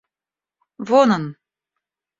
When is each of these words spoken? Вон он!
Вон 0.87 1.09
он! 1.17 1.25